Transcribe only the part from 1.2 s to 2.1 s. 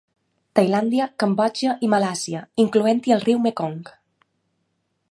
Cambodja i